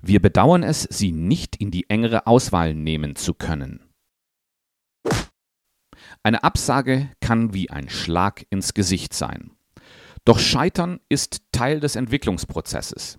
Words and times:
Wir 0.00 0.20
bedauern 0.22 0.62
es, 0.62 0.82
Sie 0.82 1.12
nicht 1.12 1.56
in 1.56 1.70
die 1.70 1.90
engere 1.90 2.26
Auswahl 2.26 2.74
nehmen 2.74 3.16
zu 3.16 3.34
können. 3.34 3.80
Eine 6.22 6.44
Absage 6.44 7.10
kann 7.20 7.54
wie 7.54 7.70
ein 7.70 7.88
Schlag 7.88 8.46
ins 8.50 8.74
Gesicht 8.74 9.14
sein. 9.14 9.52
Doch 10.24 10.38
Scheitern 10.38 11.00
ist 11.08 11.42
Teil 11.52 11.80
des 11.80 11.96
Entwicklungsprozesses. 11.96 13.18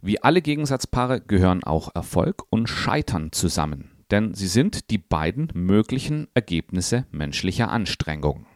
Wie 0.00 0.22
alle 0.22 0.42
Gegensatzpaare 0.42 1.20
gehören 1.20 1.64
auch 1.64 1.94
Erfolg 1.94 2.44
und 2.50 2.68
Scheitern 2.68 3.32
zusammen, 3.32 3.90
denn 4.10 4.34
sie 4.34 4.46
sind 4.46 4.90
die 4.90 4.98
beiden 4.98 5.50
möglichen 5.54 6.28
Ergebnisse 6.34 7.06
menschlicher 7.10 7.70
Anstrengung. 7.70 8.46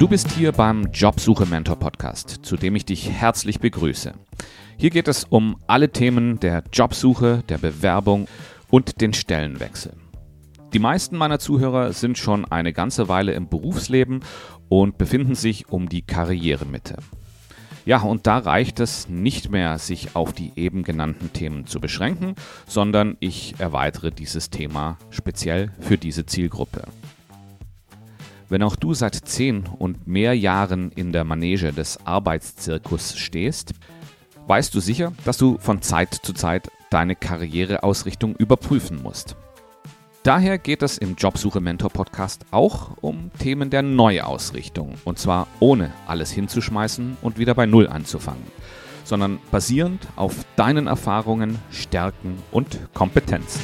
Du 0.00 0.08
bist 0.08 0.32
hier 0.32 0.52
beim 0.52 0.86
Jobsuche 0.94 1.44
Mentor 1.44 1.76
Podcast, 1.76 2.38
zu 2.40 2.56
dem 2.56 2.74
ich 2.74 2.86
dich 2.86 3.10
herzlich 3.10 3.60
begrüße. 3.60 4.14
Hier 4.78 4.88
geht 4.88 5.08
es 5.08 5.24
um 5.24 5.58
alle 5.66 5.90
Themen 5.90 6.40
der 6.40 6.64
Jobsuche, 6.72 7.44
der 7.50 7.58
Bewerbung 7.58 8.26
und 8.70 9.02
den 9.02 9.12
Stellenwechsel. 9.12 9.92
Die 10.72 10.78
meisten 10.78 11.18
meiner 11.18 11.38
Zuhörer 11.38 11.92
sind 11.92 12.16
schon 12.16 12.46
eine 12.46 12.72
ganze 12.72 13.08
Weile 13.08 13.32
im 13.32 13.50
Berufsleben 13.50 14.20
und 14.70 14.96
befinden 14.96 15.34
sich 15.34 15.68
um 15.68 15.90
die 15.90 16.00
Karrieremitte. 16.00 16.96
Ja, 17.84 18.00
und 18.00 18.26
da 18.26 18.38
reicht 18.38 18.80
es 18.80 19.06
nicht 19.10 19.50
mehr, 19.50 19.76
sich 19.76 20.16
auf 20.16 20.32
die 20.32 20.52
eben 20.56 20.82
genannten 20.82 21.34
Themen 21.34 21.66
zu 21.66 21.78
beschränken, 21.78 22.36
sondern 22.66 23.18
ich 23.20 23.56
erweitere 23.58 24.10
dieses 24.12 24.48
Thema 24.48 24.96
speziell 25.10 25.72
für 25.78 25.98
diese 25.98 26.24
Zielgruppe. 26.24 26.84
Wenn 28.50 28.64
auch 28.64 28.74
du 28.74 28.94
seit 28.94 29.14
zehn 29.14 29.64
und 29.78 30.08
mehr 30.08 30.36
Jahren 30.36 30.90
in 30.90 31.12
der 31.12 31.22
Manege 31.22 31.72
des 31.72 32.04
Arbeitszirkus 32.04 33.16
stehst, 33.16 33.74
weißt 34.48 34.74
du 34.74 34.80
sicher, 34.80 35.12
dass 35.24 35.38
du 35.38 35.56
von 35.58 35.82
Zeit 35.82 36.12
zu 36.12 36.32
Zeit 36.32 36.68
deine 36.90 37.14
Karriereausrichtung 37.14 38.34
überprüfen 38.34 39.00
musst. 39.04 39.36
Daher 40.24 40.58
geht 40.58 40.82
es 40.82 40.98
im 40.98 41.14
Jobsuche 41.14 41.60
Mentor 41.60 41.90
Podcast 41.90 42.44
auch 42.50 42.96
um 43.00 43.30
Themen 43.38 43.70
der 43.70 43.82
Neuausrichtung 43.82 44.94
und 45.04 45.20
zwar 45.20 45.46
ohne 45.60 45.92
alles 46.08 46.32
hinzuschmeißen 46.32 47.18
und 47.22 47.38
wieder 47.38 47.54
bei 47.54 47.66
Null 47.66 47.86
anzufangen, 47.86 48.42
sondern 49.04 49.38
basierend 49.52 50.08
auf 50.16 50.34
deinen 50.56 50.88
Erfahrungen, 50.88 51.56
Stärken 51.70 52.36
und 52.50 52.80
Kompetenzen. 52.94 53.60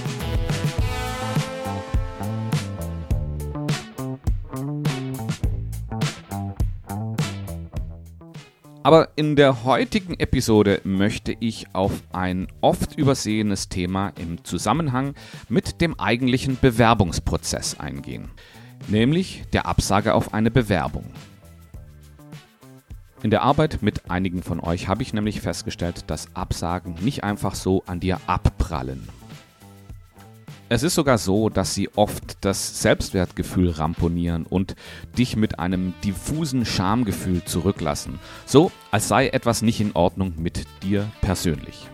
Aber 8.86 9.08
in 9.16 9.34
der 9.34 9.64
heutigen 9.64 10.14
Episode 10.20 10.80
möchte 10.84 11.36
ich 11.40 11.66
auf 11.72 12.04
ein 12.12 12.46
oft 12.60 12.96
übersehenes 12.96 13.68
Thema 13.68 14.10
im 14.10 14.44
Zusammenhang 14.44 15.14
mit 15.48 15.80
dem 15.80 15.98
eigentlichen 15.98 16.56
Bewerbungsprozess 16.60 17.80
eingehen, 17.80 18.30
nämlich 18.86 19.42
der 19.52 19.66
Absage 19.66 20.14
auf 20.14 20.34
eine 20.34 20.52
Bewerbung. 20.52 21.04
In 23.24 23.30
der 23.30 23.42
Arbeit 23.42 23.82
mit 23.82 24.08
einigen 24.08 24.44
von 24.44 24.60
euch 24.60 24.86
habe 24.86 25.02
ich 25.02 25.12
nämlich 25.12 25.40
festgestellt, 25.40 26.04
dass 26.06 26.36
Absagen 26.36 26.94
nicht 27.00 27.24
einfach 27.24 27.56
so 27.56 27.82
an 27.86 27.98
dir 27.98 28.20
abprallen. 28.28 29.08
Es 30.68 30.82
ist 30.82 30.96
sogar 30.96 31.16
so, 31.16 31.48
dass 31.48 31.74
sie 31.74 31.88
oft 31.94 32.38
das 32.40 32.82
Selbstwertgefühl 32.82 33.70
ramponieren 33.70 34.46
und 34.46 34.74
dich 35.16 35.36
mit 35.36 35.60
einem 35.60 35.94
diffusen 36.02 36.64
Schamgefühl 36.64 37.44
zurücklassen, 37.44 38.18
so 38.46 38.72
als 38.90 39.06
sei 39.06 39.28
etwas 39.28 39.62
nicht 39.62 39.80
in 39.80 39.92
Ordnung 39.94 40.34
mit 40.38 40.64
dir 40.82 41.08
persönlich. 41.20 41.86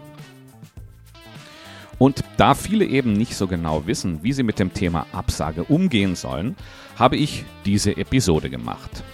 Und 1.98 2.24
da 2.38 2.54
viele 2.54 2.86
eben 2.86 3.12
nicht 3.12 3.36
so 3.36 3.46
genau 3.46 3.86
wissen, 3.86 4.20
wie 4.22 4.32
sie 4.32 4.42
mit 4.42 4.58
dem 4.58 4.72
Thema 4.72 5.06
Absage 5.12 5.64
umgehen 5.64 6.16
sollen, 6.16 6.56
habe 6.96 7.16
ich 7.16 7.44
diese 7.66 7.98
Episode 7.98 8.48
gemacht. 8.48 9.04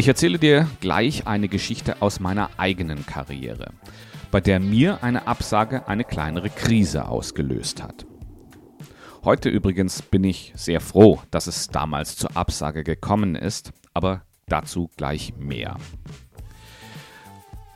Ich 0.00 0.08
erzähle 0.08 0.38
dir 0.38 0.66
gleich 0.80 1.26
eine 1.26 1.46
Geschichte 1.46 2.00
aus 2.00 2.20
meiner 2.20 2.48
eigenen 2.56 3.04
Karriere, 3.04 3.74
bei 4.30 4.40
der 4.40 4.58
mir 4.58 5.04
eine 5.04 5.26
Absage 5.26 5.88
eine 5.88 6.04
kleinere 6.04 6.48
Krise 6.48 7.06
ausgelöst 7.06 7.82
hat. 7.82 8.06
Heute 9.24 9.50
übrigens 9.50 10.00
bin 10.00 10.24
ich 10.24 10.54
sehr 10.56 10.80
froh, 10.80 11.20
dass 11.30 11.48
es 11.48 11.68
damals 11.68 12.16
zur 12.16 12.34
Absage 12.34 12.82
gekommen 12.82 13.34
ist, 13.34 13.74
aber 13.92 14.22
dazu 14.46 14.88
gleich 14.96 15.34
mehr. 15.36 15.76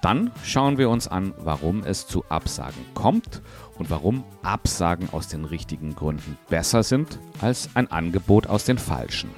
Dann 0.01 0.31
schauen 0.45 0.79
wir 0.79 0.89
uns 0.89 1.07
an, 1.07 1.35
warum 1.37 1.83
es 1.83 2.07
zu 2.07 2.25
Absagen 2.31 2.87
kommt 2.95 3.43
und 3.77 3.91
warum 3.91 4.25
Absagen 4.43 5.11
aus 5.13 5.29
den 5.29 5.45
richtigen 5.45 5.95
Gründen 5.95 6.39
besser 6.49 6.85
sind 6.85 7.19
als 7.43 7.69
ein 7.75 7.91
Angebot 7.91 8.47
aus 8.47 8.65
den 8.65 8.79
falschen. 8.79 9.29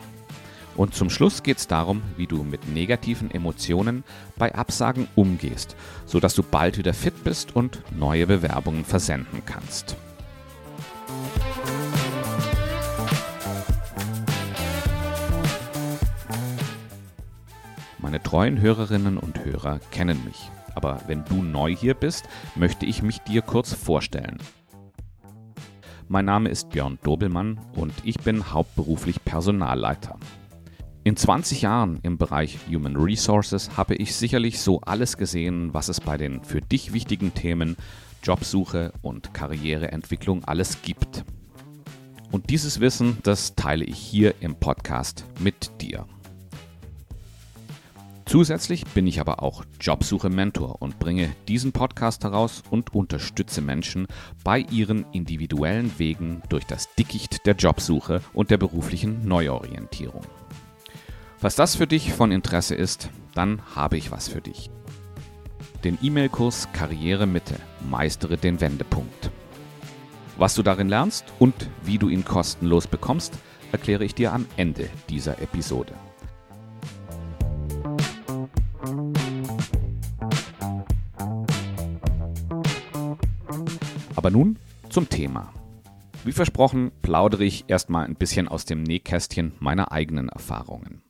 Und 0.76 0.94
zum 0.94 1.09
Schluss 1.09 1.42
geht 1.42 1.56
es 1.56 1.69
darum, 1.69 2.03
wie 2.16 2.26
du 2.26 2.42
mit 2.42 2.69
negativen 2.69 3.31
Emotionen 3.31 4.04
bei 4.37 4.54
Absagen 4.54 5.09
umgehst, 5.14 5.75
sodass 6.04 6.34
du 6.34 6.42
bald 6.42 6.76
wieder 6.76 6.92
fit 6.92 7.25
bist 7.25 7.56
und 7.56 7.82
neue 7.97 8.26
Bewerbungen 8.26 8.84
versenden 8.84 9.42
kannst. 9.47 9.97
Meine 17.98 18.22
treuen 18.22 18.60
Hörerinnen 18.60 19.16
und 19.19 19.44
Hörer 19.44 19.81
kennen 19.91 20.22
mich. 20.25 20.50
Aber 20.75 21.00
wenn 21.06 21.25
du 21.25 21.43
neu 21.43 21.75
hier 21.75 21.94
bist, 21.94 22.28
möchte 22.54 22.84
ich 22.84 23.03
mich 23.03 23.19
dir 23.20 23.41
kurz 23.41 23.72
vorstellen. 23.72 24.38
Mein 26.06 26.26
Name 26.26 26.50
ist 26.50 26.69
Björn 26.69 26.98
Dobelmann 27.03 27.58
und 27.75 27.94
ich 28.04 28.19
bin 28.20 28.53
hauptberuflich 28.53 29.25
Personalleiter. 29.25 30.19
In 31.06 31.17
20 31.17 31.62
Jahren 31.62 32.00
im 32.03 32.19
Bereich 32.19 32.59
Human 32.69 32.97
Resources 32.97 33.77
habe 33.77 33.94
ich 33.94 34.17
sicherlich 34.17 34.59
so 34.61 34.81
alles 34.81 35.17
gesehen, 35.17 35.72
was 35.72 35.89
es 35.89 36.00
bei 36.00 36.17
den 36.17 36.43
für 36.43 36.61
dich 36.61 36.93
wichtigen 36.93 37.33
Themen 37.33 37.77
Jobsuche 38.25 38.93
und 39.03 39.33
Karriereentwicklung 39.33 40.43
alles 40.47 40.83
gibt. 40.83 41.25
Und 42.33 42.50
dieses 42.50 42.81
Wissen, 42.81 43.19
das 43.22 43.55
teile 43.55 43.84
ich 43.84 43.99
hier 43.99 44.34
im 44.41 44.56
Podcast 44.56 45.25
mit 45.39 45.81
dir. 45.81 46.06
Zusätzlich 48.25 48.84
bin 48.87 49.06
ich 49.06 49.21
aber 49.21 49.44
auch 49.44 49.65
Jobsuche-Mentor 49.81 50.83
und 50.83 50.99
bringe 50.99 51.31
diesen 51.47 51.71
Podcast 51.71 52.25
heraus 52.25 52.65
und 52.69 52.97
unterstütze 52.97 53.61
Menschen 53.61 54.09
bei 54.43 54.59
ihren 54.73 55.06
individuellen 55.12 55.93
Wegen 55.99 56.43
durch 56.49 56.67
das 56.67 56.93
Dickicht 56.97 57.47
der 57.47 57.55
Jobsuche 57.55 58.23
und 58.33 58.50
der 58.50 58.59
beruflichen 58.59 59.28
Neuorientierung. 59.28 60.25
Falls 61.39 61.55
das 61.55 61.77
für 61.77 61.87
dich 61.87 62.13
von 62.15 62.33
Interesse 62.33 62.75
ist, 62.75 63.11
dann 63.35 63.61
habe 63.75 63.99
ich 63.99 64.11
was 64.11 64.29
für 64.29 64.41
dich. 64.41 64.71
Den 65.85 65.99
E-Mail-Kurs 66.03 66.69
Karriere 66.73 67.27
Mitte 67.27 67.57
meistere 67.89 68.39
den 68.39 68.61
Wendepunkt. 68.61 69.31
Was 70.39 70.55
du 70.55 70.63
darin 70.63 70.89
lernst 70.89 71.27
und 71.39 71.55
wie 71.83 71.99
du 71.99 72.09
ihn 72.09 72.25
kostenlos 72.25 72.87
bekommst, 72.87 73.35
erkläre 73.71 74.05
ich 74.05 74.15
dir 74.15 74.33
am 74.33 74.47
Ende 74.57 74.89
dieser 75.11 75.41
Episode. 75.41 75.93
Aber 84.17 84.31
nun 84.31 84.59
zum 84.89 85.09
Thema. 85.09 85.53
Wie 86.25 86.32
versprochen 86.32 86.91
plaudere 87.03 87.44
ich 87.44 87.65
erstmal 87.69 88.06
ein 88.06 88.17
bisschen 88.17 88.49
aus 88.49 88.65
dem 88.65 88.82
Nähkästchen 88.82 89.53
meiner 89.61 89.93
eigenen 89.93 90.29
Erfahrungen. 90.29 91.06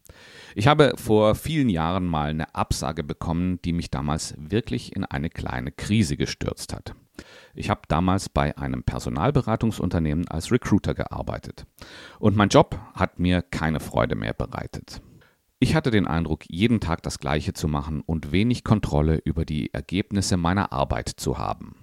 Ich 0.58 0.67
habe 0.67 0.94
vor 0.97 1.35
vielen 1.35 1.69
Jahren 1.69 2.06
mal 2.06 2.31
eine 2.31 2.55
Absage 2.55 3.05
bekommen, 3.05 3.61
die 3.62 3.75
mich 3.75 3.91
damals 3.91 4.35
wirklich 4.38 4.97
in 4.97 5.05
eine 5.05 5.29
kleine 5.29 5.70
Krise 5.70 6.17
gestürzt 6.17 6.73
hat. 6.73 6.94
Ich 7.55 7.69
habe 7.69 7.82
damals 7.88 8.31
bei 8.31 8.56
einem 8.56 8.82
Personalberatungsunternehmen 8.82 10.26
als 10.29 10.50
Recruiter 10.50 10.94
gearbeitet. 10.94 11.67
Und 12.19 12.38
mein 12.38 12.49
Job 12.49 12.81
hat 12.94 13.19
mir 13.19 13.43
keine 13.43 13.81
Freude 13.81 14.14
mehr 14.14 14.32
bereitet. 14.32 15.03
Ich 15.58 15.75
hatte 15.75 15.91
den 15.91 16.06
Eindruck, 16.06 16.44
jeden 16.49 16.81
Tag 16.81 17.03
das 17.03 17.19
Gleiche 17.19 17.53
zu 17.53 17.69
machen 17.69 18.00
und 18.00 18.32
wenig 18.32 18.64
Kontrolle 18.64 19.20
über 19.26 19.44
die 19.44 19.75
Ergebnisse 19.75 20.38
meiner 20.38 20.73
Arbeit 20.73 21.11
zu 21.11 21.37
haben. 21.37 21.76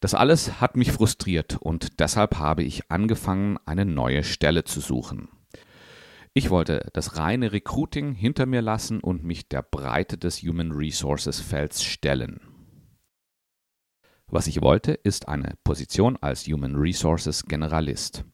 Das 0.00 0.14
alles 0.14 0.58
hat 0.62 0.74
mich 0.74 0.90
frustriert 0.90 1.58
und 1.60 2.00
deshalb 2.00 2.38
habe 2.38 2.62
ich 2.62 2.90
angefangen, 2.90 3.58
eine 3.66 3.84
neue 3.84 4.24
Stelle 4.24 4.64
zu 4.64 4.80
suchen. 4.80 5.28
Ich 6.34 6.48
wollte 6.48 6.88
das 6.94 7.18
reine 7.18 7.52
Recruiting 7.52 8.14
hinter 8.14 8.46
mir 8.46 8.62
lassen 8.62 9.00
und 9.00 9.22
mich 9.22 9.48
der 9.48 9.62
Breite 9.62 10.16
des 10.16 10.38
Human 10.42 10.72
Resources 10.72 11.40
Felds 11.40 11.82
stellen. 11.84 12.40
Was 14.28 14.46
ich 14.46 14.62
wollte, 14.62 14.92
ist 14.92 15.28
eine 15.28 15.58
Position 15.62 16.16
als 16.16 16.46
Human 16.46 16.76
Resources 16.76 17.44
Generalist, 17.44 18.24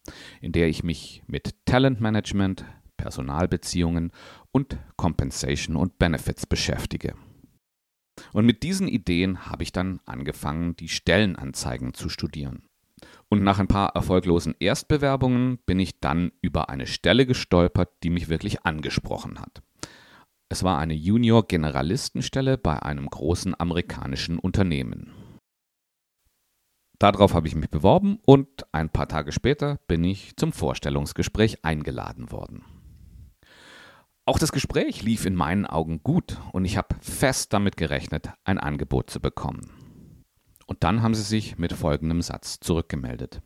in 0.40 0.52
der 0.52 0.68
ich 0.68 0.84
mich 0.84 1.24
mit 1.26 1.56
Talentmanagement, 1.64 2.64
Personalbeziehungen 2.96 4.12
und 4.52 4.78
Compensation 4.96 5.74
und 5.74 5.98
Benefits 5.98 6.46
beschäftige. 6.46 7.16
Und 8.32 8.46
mit 8.46 8.62
diesen 8.62 8.86
Ideen 8.86 9.46
habe 9.46 9.64
ich 9.64 9.72
dann 9.72 9.98
angefangen, 10.04 10.76
die 10.76 10.88
Stellenanzeigen 10.88 11.94
zu 11.94 12.08
studieren. 12.08 12.67
Und 13.30 13.42
nach 13.42 13.58
ein 13.58 13.68
paar 13.68 13.94
erfolglosen 13.94 14.54
Erstbewerbungen 14.58 15.58
bin 15.66 15.78
ich 15.78 16.00
dann 16.00 16.32
über 16.40 16.70
eine 16.70 16.86
Stelle 16.86 17.26
gestolpert, 17.26 17.90
die 18.02 18.10
mich 18.10 18.28
wirklich 18.28 18.64
angesprochen 18.64 19.38
hat. 19.38 19.62
Es 20.48 20.62
war 20.62 20.78
eine 20.78 20.94
Junior-Generalistenstelle 20.94 22.56
bei 22.56 22.82
einem 22.82 23.06
großen 23.06 23.58
amerikanischen 23.58 24.38
Unternehmen. 24.38 25.12
Darauf 26.98 27.34
habe 27.34 27.46
ich 27.46 27.54
mich 27.54 27.70
beworben 27.70 28.18
und 28.24 28.66
ein 28.72 28.90
paar 28.90 29.08
Tage 29.08 29.30
später 29.30 29.78
bin 29.86 30.02
ich 30.02 30.36
zum 30.36 30.52
Vorstellungsgespräch 30.52 31.64
eingeladen 31.64 32.32
worden. 32.32 32.64
Auch 34.24 34.38
das 34.38 34.52
Gespräch 34.52 35.02
lief 35.02 35.24
in 35.24 35.34
meinen 35.34 35.64
Augen 35.64 36.02
gut 36.02 36.38
und 36.52 36.64
ich 36.64 36.76
habe 36.76 36.96
fest 37.00 37.52
damit 37.52 37.76
gerechnet, 37.76 38.30
ein 38.44 38.58
Angebot 38.58 39.10
zu 39.10 39.20
bekommen. 39.20 39.77
Und 40.68 40.84
dann 40.84 41.02
haben 41.02 41.14
sie 41.14 41.22
sich 41.22 41.56
mit 41.56 41.72
folgendem 41.72 42.20
Satz 42.20 42.60
zurückgemeldet. 42.60 43.40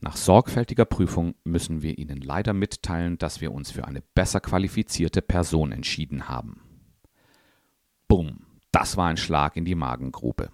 Nach 0.00 0.16
sorgfältiger 0.16 0.86
Prüfung 0.86 1.34
müssen 1.44 1.82
wir 1.82 1.98
Ihnen 1.98 2.22
leider 2.22 2.54
mitteilen, 2.54 3.18
dass 3.18 3.42
wir 3.42 3.52
uns 3.52 3.70
für 3.70 3.84
eine 3.84 4.00
besser 4.14 4.40
qualifizierte 4.40 5.20
Person 5.20 5.70
entschieden 5.70 6.30
haben. 6.30 6.62
Bumm, 8.08 8.46
das 8.72 8.96
war 8.96 9.08
ein 9.08 9.18
Schlag 9.18 9.58
in 9.58 9.66
die 9.66 9.74
Magengrube. 9.74 10.50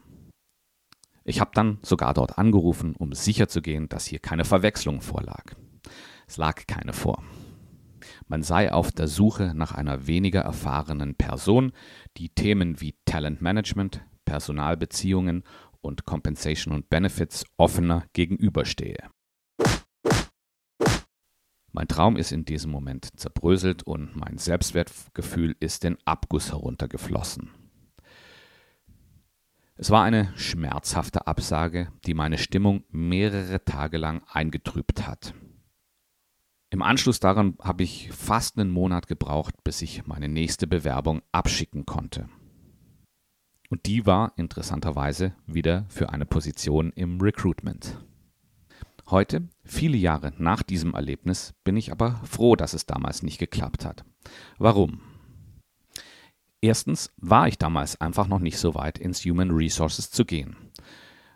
Ich 1.22 1.40
habe 1.40 1.52
dann 1.54 1.78
sogar 1.82 2.14
dort 2.14 2.36
angerufen, 2.36 2.96
um 2.96 3.12
sicherzugehen, 3.12 3.88
dass 3.88 4.06
hier 4.06 4.18
keine 4.18 4.44
Verwechslung 4.44 5.00
vorlag. 5.00 5.54
Es 6.26 6.36
lag 6.36 6.66
keine 6.66 6.92
vor. 6.92 7.22
Man 8.26 8.42
sei 8.42 8.72
auf 8.72 8.90
der 8.90 9.06
Suche 9.06 9.52
nach 9.54 9.72
einer 9.72 10.08
weniger 10.08 10.40
erfahrenen 10.40 11.14
Person, 11.14 11.70
die 12.16 12.30
Themen 12.30 12.80
wie 12.80 12.96
Talentmanagement, 13.04 14.02
Personalbeziehungen 14.26 15.44
und 15.86 16.04
Compensation 16.04 16.74
und 16.74 16.90
Benefits 16.90 17.44
offener 17.56 18.04
gegenüberstehe. 18.12 19.08
Mein 21.72 21.88
Traum 21.88 22.16
ist 22.16 22.32
in 22.32 22.44
diesem 22.44 22.70
Moment 22.70 23.08
zerbröselt 23.18 23.82
und 23.82 24.16
mein 24.16 24.38
Selbstwertgefühl 24.38 25.56
ist 25.60 25.84
den 25.84 25.98
Abguss 26.04 26.50
heruntergeflossen. 26.50 27.50
Es 29.76 29.90
war 29.90 30.02
eine 30.02 30.32
schmerzhafte 30.36 31.26
Absage, 31.26 31.92
die 32.06 32.14
meine 32.14 32.38
Stimmung 32.38 32.84
mehrere 32.88 33.62
Tage 33.62 33.98
lang 33.98 34.22
eingetrübt 34.26 35.06
hat. 35.06 35.34
Im 36.70 36.80
Anschluss 36.80 37.20
daran 37.20 37.58
habe 37.60 37.82
ich 37.82 38.10
fast 38.10 38.58
einen 38.58 38.70
Monat 38.70 39.06
gebraucht, 39.06 39.54
bis 39.62 39.82
ich 39.82 40.06
meine 40.06 40.28
nächste 40.28 40.66
Bewerbung 40.66 41.20
abschicken 41.30 41.84
konnte. 41.84 42.28
Und 43.70 43.86
die 43.86 44.06
war 44.06 44.32
interessanterweise 44.36 45.34
wieder 45.46 45.86
für 45.88 46.10
eine 46.10 46.26
Position 46.26 46.92
im 46.94 47.20
Recruitment. 47.20 47.98
Heute, 49.08 49.48
viele 49.64 49.96
Jahre 49.96 50.32
nach 50.36 50.62
diesem 50.62 50.94
Erlebnis, 50.94 51.54
bin 51.62 51.76
ich 51.76 51.92
aber 51.92 52.20
froh, 52.24 52.56
dass 52.56 52.74
es 52.74 52.86
damals 52.86 53.22
nicht 53.22 53.38
geklappt 53.38 53.84
hat. 53.84 54.04
Warum? 54.58 55.00
Erstens 56.60 57.12
war 57.16 57.46
ich 57.46 57.58
damals 57.58 58.00
einfach 58.00 58.26
noch 58.26 58.40
nicht 58.40 58.58
so 58.58 58.74
weit, 58.74 58.98
ins 58.98 59.24
Human 59.24 59.52
Resources 59.52 60.10
zu 60.10 60.24
gehen. 60.24 60.56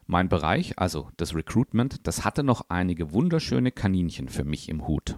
Mein 0.06 0.28
Bereich, 0.28 0.78
also 0.78 1.10
das 1.16 1.36
Recruitment, 1.36 2.06
das 2.08 2.24
hatte 2.24 2.42
noch 2.42 2.66
einige 2.68 3.12
wunderschöne 3.12 3.70
Kaninchen 3.70 4.28
für 4.28 4.42
mich 4.42 4.68
im 4.68 4.88
Hut. 4.88 5.16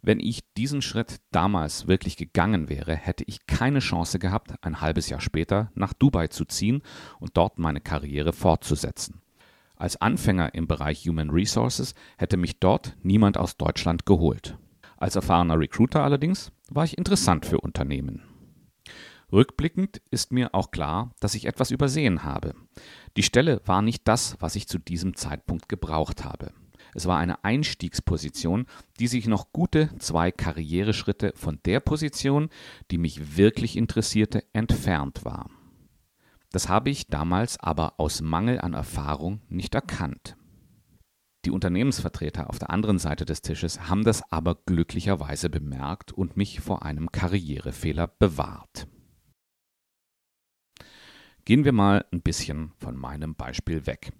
Wenn 0.00 0.20
ich 0.20 0.42
diesen 0.54 0.80
Schritt 0.80 1.16
damals 1.32 1.88
wirklich 1.88 2.16
gegangen 2.16 2.68
wäre, 2.68 2.94
hätte 2.94 3.24
ich 3.26 3.46
keine 3.46 3.80
Chance 3.80 4.18
gehabt, 4.18 4.54
ein 4.62 4.80
halbes 4.80 5.08
Jahr 5.08 5.20
später 5.20 5.70
nach 5.74 5.92
Dubai 5.92 6.28
zu 6.28 6.44
ziehen 6.44 6.82
und 7.18 7.36
dort 7.36 7.58
meine 7.58 7.80
Karriere 7.80 8.32
fortzusetzen. 8.32 9.20
Als 9.76 10.00
Anfänger 10.00 10.54
im 10.54 10.66
Bereich 10.66 11.06
Human 11.06 11.30
Resources 11.30 11.94
hätte 12.16 12.36
mich 12.36 12.58
dort 12.58 12.96
niemand 13.02 13.38
aus 13.38 13.56
Deutschland 13.56 14.06
geholt. 14.06 14.56
Als 14.96 15.14
erfahrener 15.14 15.58
Recruiter 15.58 16.02
allerdings 16.02 16.50
war 16.68 16.84
ich 16.84 16.98
interessant 16.98 17.46
für 17.46 17.60
Unternehmen. 17.60 18.22
Rückblickend 19.30 20.00
ist 20.10 20.32
mir 20.32 20.54
auch 20.54 20.70
klar, 20.70 21.12
dass 21.20 21.34
ich 21.34 21.44
etwas 21.44 21.70
übersehen 21.70 22.24
habe. 22.24 22.54
Die 23.16 23.22
Stelle 23.22 23.60
war 23.66 23.82
nicht 23.82 24.08
das, 24.08 24.36
was 24.40 24.56
ich 24.56 24.68
zu 24.68 24.78
diesem 24.78 25.14
Zeitpunkt 25.14 25.68
gebraucht 25.68 26.24
habe. 26.24 26.52
Es 26.98 27.06
war 27.06 27.20
eine 27.20 27.44
Einstiegsposition, 27.44 28.66
die 28.98 29.06
sich 29.06 29.28
noch 29.28 29.52
gute 29.52 29.88
zwei 30.00 30.32
Karriereschritte 30.32 31.32
von 31.36 31.60
der 31.64 31.78
Position, 31.78 32.48
die 32.90 32.98
mich 32.98 33.36
wirklich 33.36 33.76
interessierte, 33.76 34.42
entfernt 34.52 35.24
war. 35.24 35.48
Das 36.50 36.68
habe 36.68 36.90
ich 36.90 37.06
damals 37.06 37.56
aber 37.60 38.00
aus 38.00 38.20
Mangel 38.20 38.60
an 38.60 38.74
Erfahrung 38.74 39.42
nicht 39.48 39.76
erkannt. 39.76 40.36
Die 41.44 41.52
Unternehmensvertreter 41.52 42.50
auf 42.50 42.58
der 42.58 42.70
anderen 42.70 42.98
Seite 42.98 43.24
des 43.24 43.42
Tisches 43.42 43.88
haben 43.88 44.02
das 44.02 44.32
aber 44.32 44.56
glücklicherweise 44.66 45.50
bemerkt 45.50 46.10
und 46.10 46.36
mich 46.36 46.58
vor 46.58 46.82
einem 46.82 47.12
Karrierefehler 47.12 48.08
bewahrt. 48.08 48.88
Gehen 51.44 51.64
wir 51.64 51.70
mal 51.72 52.04
ein 52.10 52.22
bisschen 52.22 52.72
von 52.80 52.96
meinem 52.96 53.36
Beispiel 53.36 53.86
weg. 53.86 54.10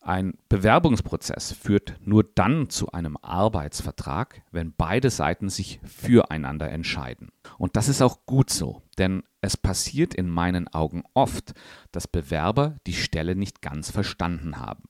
Ein 0.00 0.34
Bewerbungsprozess 0.48 1.52
führt 1.52 1.96
nur 2.04 2.24
dann 2.24 2.70
zu 2.70 2.92
einem 2.92 3.16
Arbeitsvertrag, 3.20 4.42
wenn 4.50 4.72
beide 4.76 5.10
Seiten 5.10 5.48
sich 5.48 5.80
füreinander 5.84 6.70
entscheiden. 6.70 7.30
Und 7.58 7.76
das 7.76 7.88
ist 7.88 8.00
auch 8.00 8.24
gut 8.24 8.50
so, 8.50 8.82
denn 8.96 9.22
es 9.40 9.56
passiert 9.56 10.14
in 10.14 10.28
meinen 10.28 10.68
Augen 10.68 11.02
oft, 11.14 11.52
dass 11.92 12.08
Bewerber 12.08 12.76
die 12.86 12.94
Stelle 12.94 13.34
nicht 13.34 13.60
ganz 13.60 13.90
verstanden 13.90 14.58
haben. 14.58 14.84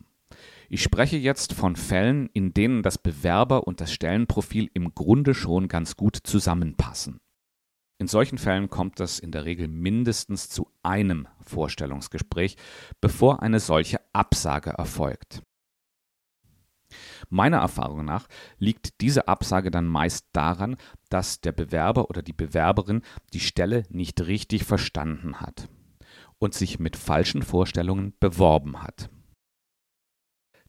Ich 0.69 0.82
spreche 0.82 1.16
jetzt 1.16 1.55
von 1.55 1.76
Fällen, 1.76 2.28
in 2.34 2.52
denen 2.52 2.82
das 2.82 2.99
Bewerber 2.99 3.66
und 3.66 3.81
das 3.81 3.93
Stellenprofil 3.93 4.70
im 4.75 4.94
Grunde 4.94 5.34
schon 5.34 5.69
ganz 5.69 5.96
gut 5.96 6.19
zusammenpassen. 6.22 7.20
In 7.99 8.06
solchen 8.06 8.39
Fällen 8.39 8.71
kommt 8.71 9.00
es 9.00 9.19
in 9.19 9.33
der 9.33 9.45
Regel 9.45 9.67
mindestens 9.67 10.49
zu 10.49 10.71
einem 10.85 11.27
Vorstellungsgespräch, 11.41 12.56
bevor 13.01 13.43
eine 13.43 13.58
solche 13.58 14.01
Absage 14.13 14.70
erfolgt. 14.70 15.43
Meiner 17.29 17.58
Erfahrung 17.58 18.05
nach 18.05 18.29
liegt 18.58 19.01
diese 19.01 19.29
Absage 19.29 19.70
dann 19.70 19.87
meist 19.87 20.27
daran, 20.32 20.77
dass 21.11 21.41
der 21.41 21.53
Bewerber 21.53 22.08
oder 22.08 22.22
die 22.22 22.32
Bewerberin 22.32 23.03
die 23.34 23.41
Stelle 23.41 23.82
nicht 23.91 24.27
richtig 24.27 24.65
verstanden 24.65 25.41
hat 25.41 25.69
und 26.39 26.55
sich 26.55 26.79
mit 26.79 26.96
falschen 26.96 27.43
Vorstellungen 27.43 28.15
beworben 28.20 28.82
hat. 28.82 29.11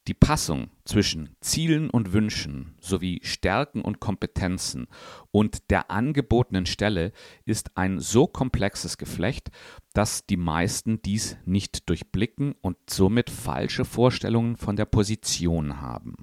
Die 0.10 0.16
Passung 0.16 0.72
zwischen 0.86 1.36
Zielen 1.40 1.92
und 1.92 2.14
Wünschen 2.14 2.74
sowie 2.82 3.20
Stärken 3.22 3.84
und 3.84 4.00
Kompetenzen 4.00 4.88
und 5.30 5.70
der 5.70 5.92
angebotenen 5.92 6.66
Stelle 6.66 7.12
ist 7.46 7.78
ein 7.78 8.00
so 8.00 8.26
komplexes 8.26 8.98
Geflecht, 8.98 9.52
dass 9.94 10.26
die 10.26 10.36
meisten 10.36 11.00
dies 11.04 11.38
nicht 11.46 11.88
durchblicken 11.88 12.56
und 12.60 12.78
somit 12.90 13.30
falsche 13.30 13.86
Vorstellungen 13.86 14.58
von 14.58 14.76
der 14.76 14.86
Position 14.86 15.80
haben. 15.80 16.16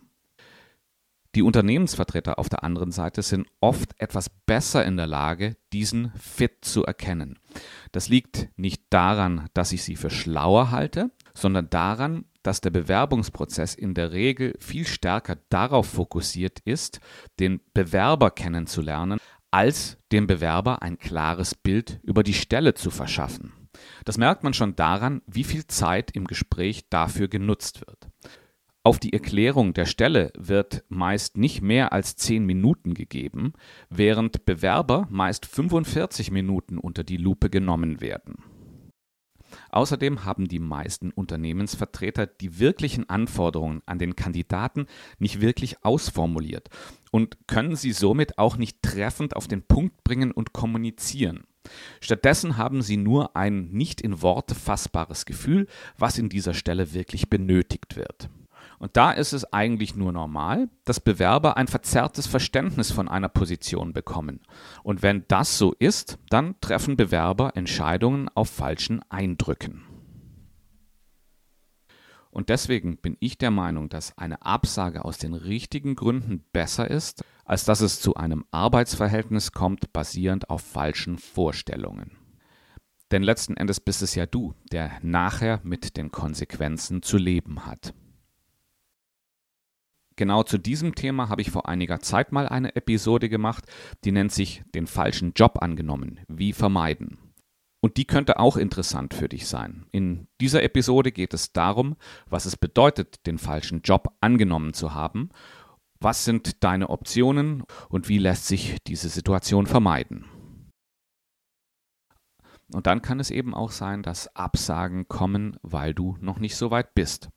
Die 1.37 1.43
Unternehmensvertreter 1.43 2.41
auf 2.41 2.49
der 2.49 2.65
anderen 2.65 2.91
Seite 2.91 3.23
sind 3.23 3.47
oft 3.61 3.95
etwas 4.01 4.31
besser 4.31 4.85
in 4.85 4.97
der 4.97 5.07
Lage, 5.07 5.57
diesen 5.73 6.11
Fit 6.19 6.65
zu 6.65 6.85
erkennen. 6.85 7.39
Das 7.93 8.09
liegt 8.09 8.49
nicht 8.57 8.83
daran, 8.91 9.49
dass 9.55 9.71
ich 9.71 9.85
sie 9.85 9.95
für 9.95 10.11
schlauer 10.11 10.73
halte, 10.73 11.13
sondern 11.35 11.71
daran, 11.71 12.25
dass 12.47 12.61
der 12.61 12.71
Bewerbungsprozess 12.71 13.75
in 13.75 13.95
der 13.95 14.13
Regel 14.13 14.55
viel 14.61 14.87
stärker 14.87 15.37
darauf 15.49 15.89
fokussiert 15.89 16.61
ist, 16.61 17.01
den 17.41 17.61
Bewerber 17.75 18.31
kennenzulernen, 18.31 19.19
als 19.51 19.99
dem 20.13 20.27
Bewerber 20.27 20.83
ein 20.83 20.99
klares 20.99 21.55
Bild 21.55 21.99
über 22.03 22.23
die 22.23 22.35
Stelle 22.35 22.75
zu 22.75 22.91
verschaffen. 22.91 23.53
Das 24.05 24.17
merkt 24.17 24.45
man 24.45 24.55
schon 24.55 24.77
daran, 24.77 25.23
wie 25.27 25.45
viel 25.45 25.67
Zeit 25.67 26.13
im 26.13 26.27
Gespräch 26.27 26.89
dafür 26.89 27.29
genutzt 27.29 27.81
wird. 27.81 28.09
Auf 28.85 29.01
die 29.01 29.13
Erklärung 29.13 29.75
der 29.75 29.87
Stelle 29.87 30.33
wird 30.39 30.85
meist 30.89 31.37
nicht 31.37 31.61
mehr 31.61 31.93
als 31.93 32.15
10 32.15 32.47
Minuten 32.47 32.95
gegeben, 32.95 33.55
während 33.91 34.45
Bewerber 34.45 35.09
meist 35.11 35.47
45 35.47 36.31
Minuten 36.31 36.79
unter 36.79 37.03
die 37.03 37.17
Lupe 37.17 37.51
genommen 37.51 38.01
werden. 38.01 38.45
Außerdem 39.71 40.25
haben 40.25 40.49
die 40.49 40.59
meisten 40.59 41.11
Unternehmensvertreter 41.11 42.27
die 42.27 42.59
wirklichen 42.59 43.09
Anforderungen 43.09 43.83
an 43.87 43.99
den 43.99 44.17
Kandidaten 44.17 44.87
nicht 45.19 45.41
wirklich 45.41 45.85
ausformuliert 45.85 46.69
und 47.11 47.39
können 47.47 47.77
sie 47.77 47.93
somit 47.93 48.39
auch 48.39 48.57
nicht 48.57 48.83
treffend 48.83 49.37
auf 49.37 49.49
den 49.49 49.63
Punkt 49.63 50.05
bringen 50.05 50.33
und 50.33 50.53
kommunizieren. 50.53 51.45
Stattdessen 52.01 52.57
haben 52.57 52.83
sie 52.83 52.97
nur 52.97 53.37
ein 53.37 53.69
nicht 53.71 54.01
in 54.01 54.23
Worte 54.23 54.55
fassbares 54.55 55.27
Gefühl, 55.27 55.67
was 55.99 56.19
in 56.19 56.29
dieser 56.29 56.55
Stelle 56.55 56.93
wirklich 56.95 57.29
benötigt 57.29 57.97
wird. 57.97 58.29
Und 58.79 58.97
da 58.97 59.13
ist 59.13 59.33
es 59.33 59.53
eigentlich 59.53 59.97
nur 59.97 60.13
normal, 60.13 60.69
dass 60.85 61.01
Bewerber 61.01 61.57
ein 61.57 61.67
verzerrtes 61.67 62.27
Verständnis 62.27 62.91
von 62.91 63.09
einer 63.09 63.29
Position 63.29 63.93
bekommen. 63.93 64.41
Und 64.83 65.03
wenn 65.03 65.25
das 65.29 65.57
so 65.57 65.75
ist, 65.79 66.19
dann 66.29 66.61
treffen 66.61 66.97
Bewerber 66.97 67.57
Entscheidungen 67.57 68.29
auf 68.35 68.51
falschen 68.51 69.01
Eindrücken. 69.11 69.85
Und 72.31 72.51
deswegen 72.51 72.99
bin 72.99 73.17
ich 73.19 73.39
der 73.39 73.51
Meinung, 73.51 73.89
dass 73.89 74.19
eine 74.19 74.43
Absage 74.43 75.07
aus 75.07 75.17
den 75.17 75.33
richtigen 75.33 75.95
Gründen 75.97 76.45
besser 76.53 76.91
ist, 76.91 77.25
als 77.47 77.65
dass 77.65 77.81
es 77.81 77.99
zu 77.99 78.15
einem 78.15 78.45
Arbeitsverhältnis 78.51 79.53
kommt, 79.53 79.91
basierend 79.95 80.51
auf 80.51 80.61
falschen 80.61 81.17
Vorstellungen. 81.17 82.11
Denn 83.11 83.23
letzten 83.23 83.57
Endes 83.57 83.81
bist 83.81 84.03
es 84.03 84.15
ja 84.17 84.27
du, 84.27 84.53
der 84.71 84.99
nachher 85.01 85.61
mit 85.63 85.97
den 85.97 86.13
Konsequenzen 86.13 87.03
zu 87.03 87.17
leben 87.17 87.65
hat. 87.65 87.95
Genau 90.17 90.43
zu 90.43 90.57
diesem 90.57 90.95
Thema 90.95 91.29
habe 91.29 91.43
ich 91.43 91.51
vor 91.51 91.69
einiger 91.69 92.01
Zeit 92.01 92.33
mal 92.33 92.49
eine 92.49 92.75
Episode 92.75 93.29
gemacht, 93.29 93.67
die 94.05 94.13
nennt 94.13 94.33
sich 94.33 94.63
Den 94.75 94.87
falschen 94.87 95.35
Job 95.35 95.59
angenommen, 95.61 96.21
wie 96.27 96.55
vermeiden. 96.55 97.19
Und 97.83 97.99
die 97.99 98.07
könnte 98.07 98.41
auch 98.41 98.57
interessant 98.57 99.13
für 99.13 99.29
dich 99.29 99.47
sein. 99.47 99.87
In 99.93 100.27
dieser 100.41 100.63
Episode 100.63 101.13
geht 101.13 101.35
es 101.35 101.53
darum, 101.53 101.97
was 102.29 102.47
es 102.47 102.57
bedeutet, 102.57 103.27
den 103.27 103.37
falschen 103.37 103.83
Job 103.83 104.09
angenommen 104.21 104.73
zu 104.73 104.95
haben, 104.95 105.29
was 106.01 106.25
sind 106.25 106.65
deine 106.65 106.89
Optionen 106.89 107.63
und 107.91 108.09
wie 108.09 108.19
lässt 108.19 108.47
sich 108.47 108.79
diese 108.87 109.11
Situation 109.11 109.67
vermeiden. 109.67 110.25
Und 112.73 112.87
dann 112.87 113.03
kann 113.03 113.21
es 113.21 113.31
eben 113.31 113.55
auch 113.55 113.71
sein, 113.71 114.03
dass 114.03 114.35
Absagen 114.35 115.07
kommen, 115.09 115.57
weil 115.63 115.95
du 115.95 116.17
noch 116.21 116.39
nicht 116.39 116.57
so 116.57 116.71
weit 116.71 116.95
bist 116.95 117.29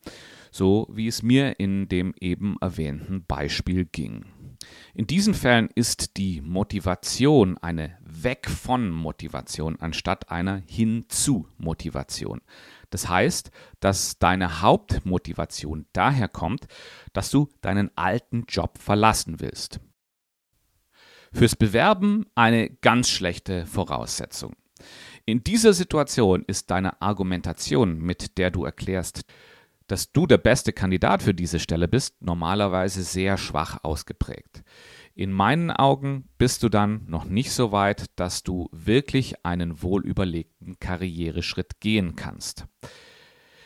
so 0.52 0.88
wie 0.92 1.08
es 1.08 1.24
mir 1.24 1.60
in 1.60 1.88
dem 1.90 2.14
eben 2.20 2.58
erwähnten 2.62 3.26
Beispiel 3.26 3.86
ging. 3.86 4.26
In 4.94 5.08
diesen 5.08 5.34
Fällen 5.34 5.70
ist 5.74 6.18
die 6.18 6.42
Motivation 6.42 7.58
eine 7.58 7.98
Weg 8.02 8.50
von 8.50 8.90
Motivation 8.90 9.80
anstatt 9.80 10.30
einer 10.30 10.62
hin 10.68 11.06
zu 11.08 11.48
Motivation. 11.58 12.42
Das 12.90 13.08
heißt, 13.08 13.52
dass 13.80 14.18
deine 14.20 14.62
Hauptmotivation 14.62 15.86
daher 15.94 16.28
kommt, 16.28 16.68
dass 17.14 17.30
du 17.30 17.50
deinen 17.62 17.92
alten 17.96 18.46
Job 18.48 18.78
verlassen 18.78 19.40
willst. 19.40 19.80
Fürs 21.32 21.56
Bewerben 21.56 22.26
eine 22.34 22.70
ganz 22.70 23.10
schlechte 23.10 23.66
Voraussetzung. 23.68 24.56
In 25.26 25.44
dieser 25.44 25.74
Situation 25.74 26.44
ist 26.48 26.72
deine 26.72 27.02
Argumentation, 27.02 28.00
mit 28.00 28.38
der 28.40 28.50
du 28.50 28.66
erklärst, 28.66 29.22
dass 29.90 30.12
du 30.12 30.28
der 30.28 30.38
beste 30.38 30.72
Kandidat 30.72 31.24
für 31.24 31.34
diese 31.34 31.60
Stelle 31.60 31.88
bist, 31.88 32.22
normalerweise 32.22 33.04
sehr 33.04 33.38
schwach 33.38 33.80
ausgeprägt. 33.84 34.64
In 35.16 35.34
meinen 35.34 35.72
Augen 35.72 36.30
bist 36.38 36.64
du 36.64 36.70
dann 36.70 37.04
noch 37.08 37.26
nicht 37.26 37.52
so 37.52 37.72
weit, 37.72 38.06
dass 38.16 38.44
du 38.44 38.70
wirklich 38.72 39.46
einen 39.46 39.82
wohlüberlegten 39.82 40.80
Karriereschritt 40.80 41.82
gehen 41.82 42.16
kannst. 42.16 42.68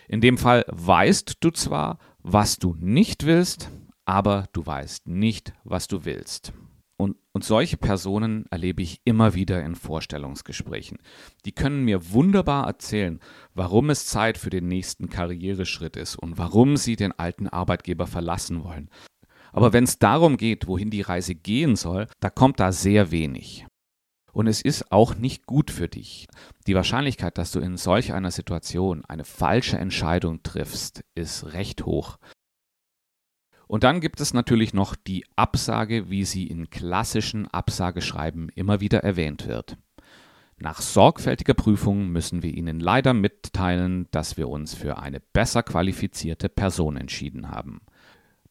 In 0.08 0.22
dem 0.22 0.38
Fall 0.38 0.66
weißt 0.68 1.38
du 1.42 1.52
zwar, 1.52 2.00
was 2.20 2.58
du 2.58 2.76
nicht 2.80 3.26
willst, 3.26 3.70
aber 4.06 4.48
du 4.54 4.66
weißt 4.66 5.08
nicht, 5.08 5.54
was 5.64 5.88
du 5.88 6.06
willst. 6.06 6.54
Und, 7.36 7.44
solche 7.44 7.78
Personen 7.78 8.46
erlebe 8.52 8.84
ich 8.84 9.02
immer 9.06 9.34
wieder 9.34 9.64
in 9.64 9.76
Vorstellungsgesprächen. 9.76 11.00
Die 11.46 11.52
können 11.52 11.84
mir 11.84 12.12
wunderbar 12.12 12.68
erzählen, 12.68 13.20
warum 13.56 13.90
es 13.90 14.06
Zeit 14.06 14.38
für 14.38 14.52
den 14.52 14.68
nächsten 14.68 15.10
Karriereschritt 15.10 15.98
ist 15.98 16.16
und 16.16 16.38
warum 16.38 16.78
sie 16.78 16.96
den 16.96 17.12
alten 17.12 17.48
Arbeitgeber 17.48 18.06
verlassen 18.06 18.64
wollen. 18.64 18.90
Aber 19.52 19.74
wenn 19.74 19.84
es 19.84 20.00
darum 20.00 20.38
geht, 20.38 20.68
wohin 20.68 20.92
die 20.92 21.02
Reise 21.02 21.34
gehen 21.36 21.76
soll, 21.76 22.08
da 22.20 22.30
kommt 22.30 22.60
da 22.60 22.72
sehr 22.72 23.12
wenig. 23.12 23.66
Und 24.34 24.48
es 24.48 24.62
ist 24.62 24.92
auch 24.92 25.16
nicht 25.16 25.46
gut 25.46 25.70
für 25.70 25.88
dich. 25.88 26.28
Die 26.66 26.74
Wahrscheinlichkeit, 26.74 27.38
dass 27.38 27.52
du 27.52 27.60
in 27.60 27.78
solch 27.78 28.14
einer 28.14 28.32
Situation 28.32 29.06
eine 29.06 29.26
falsche 29.26 29.78
Entscheidung 29.78 30.42
triffst, 30.42 31.04
ist 31.14 31.54
recht 31.54 31.86
hoch. 31.86 32.18
Und 33.74 33.84
dann 33.84 34.02
gibt 34.02 34.22
es 34.22 34.36
natürlich 34.36 34.76
noch 34.76 34.96
die 34.96 35.26
Absage, 35.36 36.12
wie 36.12 36.26
sie 36.26 36.46
in 36.46 36.70
klassischen 36.70 37.48
Absageschreiben 37.48 38.50
immer 38.50 38.82
wieder 38.82 39.00
erwähnt 39.00 39.48
wird. 39.48 39.78
Nach 40.60 40.80
sorgfältiger 40.80 41.56
Prüfung 41.56 42.10
müssen 42.10 42.44
wir 42.44 42.54
Ihnen 42.54 42.80
leider 42.80 43.16
mitteilen, 43.16 44.08
dass 44.12 44.38
wir 44.38 44.48
uns 44.48 44.76
für 44.76 45.00
eine 45.00 45.20
besser 45.20 45.64
qualifizierte 45.64 46.50
Person 46.50 46.98
entschieden 46.98 47.50
haben. 47.50 47.82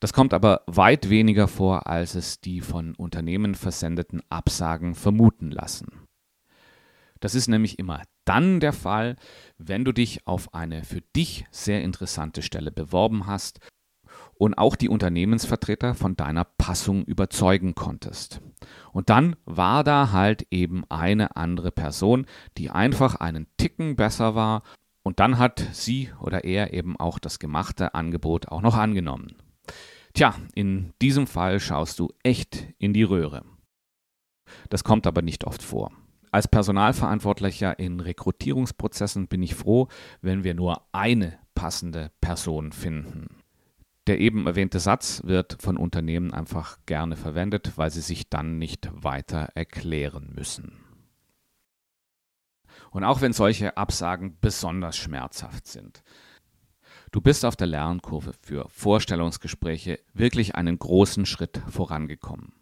Das 0.01 0.13
kommt 0.13 0.35
aber 0.35 0.63
weit 0.67 1.09
weniger 1.09 1.47
vor, 1.47 1.87
als 1.87 2.17
es 2.17 2.41
die 2.41 2.61
von 2.61 2.97
Unternehmen 2.97 3.55
versendeten 3.55 4.23
Absagen 4.29 4.97
vermuten 4.97 5.53
lassen. 5.53 5.87
Das 7.21 7.37
ist 7.37 7.47
nämlich 7.47 7.79
immer 7.79 8.03
dann 8.25 8.59
der 8.59 8.73
Fall, 8.73 9.15
wenn 9.57 9.85
du 9.85 9.93
dich 9.93 10.27
auf 10.27 10.53
eine 10.53 10.83
für 10.83 11.01
dich 11.15 11.45
sehr 11.53 11.81
interessante 11.81 12.43
Stelle 12.43 12.73
beworben 12.73 13.29
hast 13.29 13.61
und 14.37 14.55
auch 14.55 14.77
die 14.77 14.89
Unternehmensvertreter 14.89 15.95
von 15.95 16.17
deiner 16.17 16.45
Passung 16.45 17.05
überzeugen 17.05 17.75
konntest. 17.75 18.41
Und 18.93 19.11
dann 19.11 19.37
war 19.45 19.85
da 19.85 20.13
halt 20.13 20.47
eben 20.51 20.85
eine 20.89 21.37
andere 21.37 21.71
Person, 21.71 22.27
die 22.59 22.71
einfach 22.71 23.17
einen 23.17 23.47
Ticken 23.57 23.97
besser 23.97 24.35
war 24.35 24.63
und 25.03 25.21
dann 25.21 25.39
hat 25.39 25.65
sie 25.73 26.11
oder 26.21 26.45
er 26.45 26.73
eben 26.73 26.99
auch 26.99 27.19
das 27.19 27.39
gemachte 27.39 27.95
Angebot 27.95 28.49
auch 28.49 28.63
noch 28.63 28.77
angenommen. 28.77 29.35
Tja, 30.15 30.35
in 30.55 30.93
diesem 31.01 31.27
Fall 31.27 31.59
schaust 31.59 31.99
du 31.99 32.11
echt 32.23 32.67
in 32.79 32.93
die 32.93 33.03
Röhre. 33.03 33.45
Das 34.69 34.85
kommt 34.85 35.07
aber 35.07 35.23
nicht 35.23 35.45
oft 35.45 35.63
vor. 35.63 35.91
Als 36.31 36.49
Personalverantwortlicher 36.49 37.79
in 37.79 38.01
Rekrutierungsprozessen 38.01 39.29
bin 39.29 39.43
ich 39.43 39.55
froh, 39.55 39.89
wenn 40.21 40.45
wir 40.45 40.55
nur 40.55 40.83
eine 40.93 41.39
passende 41.55 42.11
Person 42.21 42.73
finden. 42.73 43.42
Der 44.09 44.19
eben 44.19 44.47
erwähnte 44.47 44.81
Satz 44.81 45.23
wird 45.25 45.59
von 45.61 45.77
Unternehmen 45.77 46.35
einfach 46.35 46.79
gerne 46.87 47.17
verwendet, 47.17 47.73
weil 47.77 47.91
sie 47.91 48.01
sich 48.01 48.29
dann 48.29 48.59
nicht 48.59 48.89
weiter 48.93 49.51
erklären 49.55 50.33
müssen. 50.35 50.81
Und 52.91 53.05
auch 53.05 53.21
wenn 53.21 53.33
solche 53.33 53.77
Absagen 53.77 54.39
besonders 54.41 54.97
schmerzhaft 54.97 55.67
sind. 55.67 56.03
Du 57.13 57.21
bist 57.21 57.45
auf 57.45 57.57
der 57.57 57.67
Lernkurve 57.67 58.33
für 58.41 58.67
Vorstellungsgespräche 58.71 60.01
wirklich 60.15 60.55
einen 60.55 60.79
großen 60.79 61.27
Schritt 61.27 61.61
vorangekommen. 61.69 62.55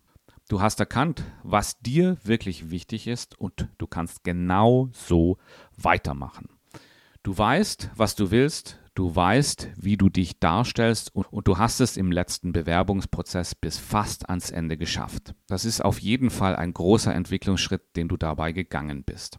Du 0.48 0.60
hast 0.60 0.80
erkannt, 0.80 1.22
was 1.44 1.78
dir 1.78 2.18
wirklich 2.24 2.70
wichtig 2.70 3.06
ist 3.06 3.38
und 3.38 3.68
du 3.78 3.86
kannst 3.86 4.24
genau 4.24 4.88
so 4.92 5.38
weitermachen. 5.76 6.48
Du 7.22 7.36
weißt, 7.36 7.90
was 7.94 8.16
du 8.16 8.32
willst, 8.32 8.80
Du 9.00 9.16
weißt, 9.16 9.70
wie 9.76 9.96
du 9.96 10.10
dich 10.10 10.40
darstellst 10.40 11.14
und, 11.14 11.32
und, 11.32 11.48
du 11.48 11.56
hast 11.56 11.80
es 11.80 11.96
im 11.96 12.12
letzten 12.12 12.52
Bewerbungsprozess 12.52 13.54
bis 13.54 13.78
fast 13.78 14.28
ans 14.28 14.50
Ende 14.50 14.76
geschafft. 14.76 15.34
Das 15.46 15.64
ist 15.64 15.82
auf 15.82 16.00
jeden 16.00 16.28
Fall 16.28 16.54
ein 16.54 16.74
großer 16.74 17.14
Entwicklungsschritt, 17.14 17.96
den 17.96 18.08
du 18.08 18.18
dabei 18.18 18.52
gegangen 18.52 19.02
bist. 19.02 19.38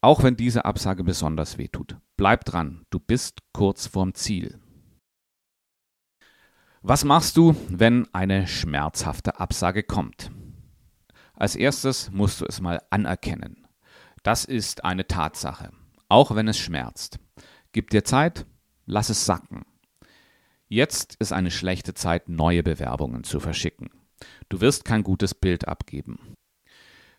Auch 0.00 0.22
wenn 0.22 0.38
diese 0.38 0.64
Absage 0.64 1.04
besonders 1.04 1.58
wehtut. 1.58 1.98
Bleib 2.16 2.46
dran, 2.46 2.86
du 2.88 2.98
bist 2.98 3.40
kurz 3.52 3.88
vorm 3.88 4.14
Ziel. 4.14 4.58
Was 6.80 7.04
machst 7.04 7.36
du, 7.36 7.54
wenn 7.68 8.08
eine 8.14 8.46
schmerzhafte 8.46 9.38
Absage 9.38 9.82
kommt? 9.82 10.30
Als 11.34 11.56
erstes 11.56 12.10
musst 12.10 12.40
du 12.40 12.46
es 12.46 12.62
mal 12.62 12.80
anerkennen. 12.88 13.68
Das 14.22 14.46
ist 14.46 14.82
eine 14.82 15.06
Tatsache, 15.06 15.72
auch 16.08 16.34
wenn 16.34 16.48
es 16.48 16.58
schmerzt. 16.58 17.18
Gib 17.72 17.90
dir 17.90 18.04
Zeit, 18.04 18.46
lass 18.86 19.08
es 19.08 19.26
sacken. 19.26 19.64
Jetzt 20.68 21.16
ist 21.16 21.32
eine 21.32 21.50
schlechte 21.50 21.94
Zeit, 21.94 22.28
neue 22.28 22.62
Bewerbungen 22.62 23.24
zu 23.24 23.40
verschicken. 23.40 23.90
Du 24.48 24.60
wirst 24.60 24.84
kein 24.84 25.02
gutes 25.02 25.34
Bild 25.34 25.68
abgeben. 25.68 26.34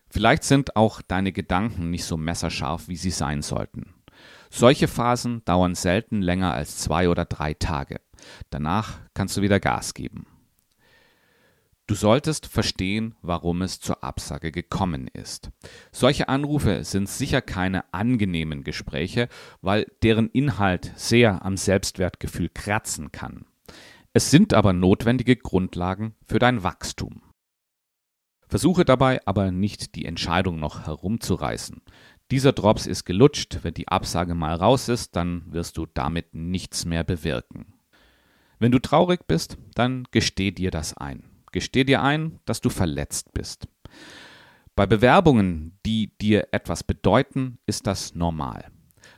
Vielleicht 0.10 0.44
sind 0.44 0.76
auch 0.76 1.02
deine 1.02 1.32
Gedanken 1.32 1.90
nicht 1.90 2.06
so 2.06 2.18
messerscharf, 2.18 2.88
wie 2.88 2.96
sie 2.96 3.12
sein 3.12 3.42
sollten. 3.42 3.94
Solche 4.50 4.88
Phasen 4.88 5.44
dauern 5.46 5.76
selten 5.76 6.22
länger 6.22 6.54
als 6.54 6.78
zwei 6.78 7.10
oder 7.10 7.26
drei 7.26 7.54
Tage. 7.56 8.00
Danach 8.50 9.00
kannst 9.14 9.38
du 9.38 9.42
wieder 9.42 9.60
Gas 9.60 9.94
geben. 9.94 10.28
Du 11.94 12.00
solltest 12.00 12.48
verstehen, 12.48 13.14
warum 13.22 13.62
es 13.62 13.80
zur 13.80 14.04
Absage 14.04 14.52
gekommen 14.52 15.08
ist. 15.14 15.52
Solche 15.92 16.28
Anrufe 16.28 16.84
sind 16.84 17.08
sicher 17.08 17.40
keine 17.40 17.94
angenehmen 17.94 18.64
Gespräche, 18.64 19.30
weil 19.62 19.86
deren 20.02 20.28
Inhalt 20.30 20.92
sehr 20.96 21.46
am 21.46 21.56
Selbstwertgefühl 21.56 22.50
kratzen 22.50 23.12
kann. 23.12 23.46
Es 24.12 24.32
sind 24.32 24.56
aber 24.56 24.74
notwendige 24.74 25.36
Grundlagen 25.36 26.16
für 26.26 26.40
dein 26.40 26.64
Wachstum. 26.64 27.22
Versuche 28.48 28.86
dabei 28.86 29.22
aber 29.28 29.52
nicht 29.52 29.94
die 29.94 30.06
Entscheidung 30.06 30.60
noch 30.60 30.88
herumzureißen. 30.88 31.84
Dieser 32.32 32.54
Drops 32.54 32.88
ist 32.88 33.06
gelutscht, 33.06 33.60
wenn 33.62 33.76
die 33.76 33.88
Absage 33.88 34.34
mal 34.34 34.56
raus 34.56 34.90
ist, 34.90 35.16
dann 35.16 35.44
wirst 35.54 35.78
du 35.78 35.86
damit 35.86 36.34
nichts 36.34 36.86
mehr 36.86 37.04
bewirken. 37.04 37.76
Wenn 38.58 38.72
du 38.72 38.80
traurig 38.80 39.28
bist, 39.28 39.60
dann 39.76 40.08
gesteh 40.10 40.50
dir 40.50 40.72
das 40.72 40.98
ein. 40.98 41.30
Gesteh 41.54 41.84
dir 41.84 42.02
ein, 42.02 42.40
dass 42.46 42.62
du 42.62 42.70
verletzt 42.70 43.32
bist. 43.32 43.68
Bei 44.76 44.88
Bewerbungen, 44.88 45.78
die 45.86 46.18
dir 46.18 46.48
etwas 46.52 46.84
bedeuten, 46.84 47.60
ist 47.68 47.86
das 47.86 48.16
normal. 48.16 48.72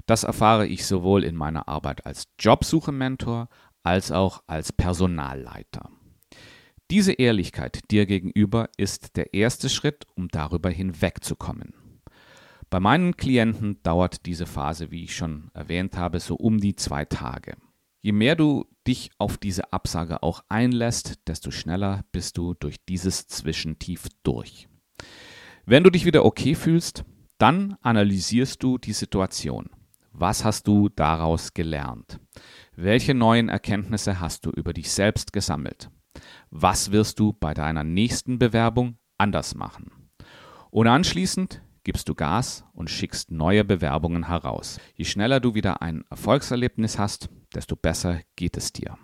Das 0.05 0.23
erfahre 0.23 0.67
ich 0.67 0.85
sowohl 0.85 1.23
in 1.23 1.35
meiner 1.37 1.69
Arbeit 1.69 2.05
als 2.05 2.27
Jobsuche-Mentor 2.37 3.47
als 3.83 4.11
auch 4.11 4.43
als 4.47 4.73
Personalleiter. 4.73 5.89
Diese 6.91 7.13
Ehrlichkeit 7.13 7.89
dir 7.89 8.05
gegenüber 8.05 8.69
ist 8.75 9.15
der 9.15 9.33
erste 9.33 9.69
Schritt, 9.69 10.05
um 10.15 10.27
darüber 10.27 10.69
hinwegzukommen. 10.69 11.73
Bei 12.69 12.81
meinen 12.81 13.15
Klienten 13.15 13.81
dauert 13.81 14.25
diese 14.25 14.45
Phase, 14.45 14.91
wie 14.91 15.05
ich 15.05 15.15
schon 15.15 15.51
erwähnt 15.53 15.95
habe, 15.95 16.19
so 16.19 16.35
um 16.35 16.59
die 16.59 16.75
zwei 16.75 17.05
Tage. 17.05 17.55
Je 18.05 18.11
mehr 18.11 18.35
du 18.35 18.67
dich 18.85 19.09
auf 19.17 19.39
diese 19.39 19.73
Absage 19.73 20.21
auch 20.21 20.43
einlässt, 20.47 21.27
desto 21.27 21.49
schneller 21.49 22.05
bist 22.11 22.37
du 22.37 22.53
durch 22.53 22.75
dieses 22.85 23.25
Zwischentief 23.25 24.09
durch. 24.21 24.67
Wenn 25.65 25.83
du 25.83 25.89
dich 25.89 26.05
wieder 26.05 26.23
okay 26.23 26.53
fühlst, 26.53 27.03
dann 27.39 27.77
analysierst 27.81 28.61
du 28.61 28.77
die 28.77 28.93
Situation. 28.93 29.71
Was 30.11 30.45
hast 30.45 30.67
du 30.67 30.87
daraus 30.89 31.55
gelernt? 31.55 32.19
Welche 32.75 33.15
neuen 33.15 33.49
Erkenntnisse 33.49 34.19
hast 34.19 34.45
du 34.45 34.51
über 34.51 34.73
dich 34.73 34.91
selbst 34.91 35.33
gesammelt? 35.33 35.89
Was 36.51 36.91
wirst 36.91 37.19
du 37.19 37.33
bei 37.33 37.55
deiner 37.55 37.83
nächsten 37.83 38.37
Bewerbung 38.37 38.99
anders 39.17 39.55
machen? 39.55 39.89
Und 40.69 40.85
anschließend 40.85 41.63
gibst 41.83 42.07
du 42.07 42.13
Gas 42.13 42.65
und 42.73 42.89
schickst 42.91 43.31
neue 43.31 43.63
Bewerbungen 43.63 44.27
heraus. 44.27 44.79
Je 44.93 45.05
schneller 45.05 45.39
du 45.39 45.55
wieder 45.55 45.81
ein 45.81 46.03
Erfolgserlebnis 46.11 46.99
hast, 46.99 47.29
desto 47.55 47.75
besser 47.75 48.21
geht 48.35 48.57
es 48.57 48.73
dir. 48.73 48.97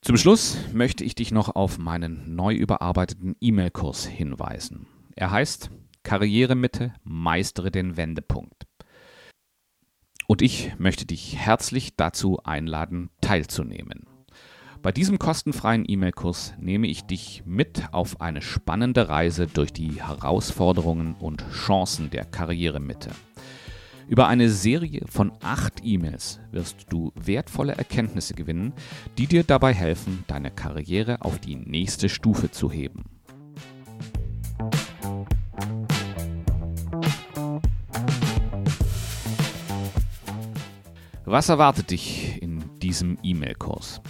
Zum 0.00 0.16
Schluss 0.16 0.56
möchte 0.72 1.02
ich 1.02 1.14
dich 1.16 1.32
noch 1.32 1.54
auf 1.54 1.78
meinen 1.78 2.36
neu 2.36 2.54
überarbeiteten 2.54 3.36
E-Mail-Kurs 3.40 4.06
hinweisen. 4.06 4.86
Er 5.16 5.32
heißt 5.32 5.70
Karrieremitte, 6.04 6.94
meistere 7.02 7.72
den 7.72 7.96
Wendepunkt. 7.96 8.66
Und 10.28 10.42
ich 10.42 10.78
möchte 10.78 11.04
dich 11.04 11.36
herzlich 11.36 11.96
dazu 11.96 12.38
einladen, 12.44 13.10
teilzunehmen. 13.20 14.06
Bei 14.82 14.92
diesem 14.92 15.18
kostenfreien 15.18 15.84
E-Mail-Kurs 15.88 16.54
nehme 16.58 16.86
ich 16.86 17.02
dich 17.02 17.42
mit 17.44 17.92
auf 17.92 18.20
eine 18.20 18.42
spannende 18.42 19.08
Reise 19.08 19.48
durch 19.48 19.72
die 19.72 20.00
Herausforderungen 20.00 21.14
und 21.14 21.44
Chancen 21.50 22.10
der 22.10 22.24
Karrieremitte. 22.24 23.10
Über 24.08 24.26
eine 24.26 24.48
Serie 24.48 25.02
von 25.06 25.32
acht 25.42 25.82
E-Mails 25.84 26.40
wirst 26.50 26.86
du 26.88 27.12
wertvolle 27.14 27.74
Erkenntnisse 27.74 28.32
gewinnen, 28.32 28.72
die 29.18 29.26
dir 29.26 29.44
dabei 29.44 29.74
helfen, 29.74 30.24
deine 30.26 30.50
Karriere 30.50 31.20
auf 31.20 31.38
die 31.38 31.56
nächste 31.56 32.08
Stufe 32.08 32.50
zu 32.50 32.72
heben. 32.72 33.04
Was 41.26 41.50
erwartet 41.50 41.90
dich 41.90 42.40
in 42.40 42.64
diesem 42.80 43.18
E-Mail-Kurs? 43.22 44.00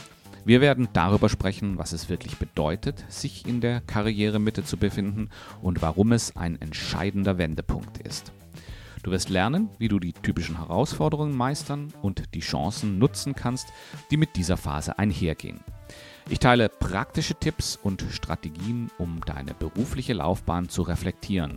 Wir 0.44 0.60
werden 0.60 0.88
darüber 0.92 1.28
sprechen, 1.28 1.76
was 1.76 1.92
es 1.92 2.08
wirklich 2.08 2.36
bedeutet, 2.36 3.04
sich 3.08 3.48
in 3.48 3.60
der 3.60 3.80
Karrieremitte 3.80 4.62
zu 4.62 4.76
befinden 4.76 5.28
und 5.60 5.82
warum 5.82 6.12
es 6.12 6.36
ein 6.36 6.60
entscheidender 6.60 7.36
Wendepunkt 7.36 7.98
ist. 8.06 8.32
Du 9.08 9.12
wirst 9.12 9.30
lernen, 9.30 9.70
wie 9.78 9.88
du 9.88 9.98
die 9.98 10.12
typischen 10.12 10.58
Herausforderungen 10.58 11.34
meistern 11.34 11.94
und 12.02 12.34
die 12.34 12.40
Chancen 12.40 12.98
nutzen 12.98 13.34
kannst, 13.34 13.68
die 14.10 14.18
mit 14.18 14.36
dieser 14.36 14.58
Phase 14.58 14.98
einhergehen. 14.98 15.60
Ich 16.28 16.40
teile 16.40 16.68
praktische 16.68 17.34
Tipps 17.34 17.78
und 17.82 18.04
Strategien, 18.10 18.90
um 18.98 19.22
deine 19.24 19.54
berufliche 19.54 20.12
Laufbahn 20.12 20.68
zu 20.68 20.82
reflektieren, 20.82 21.56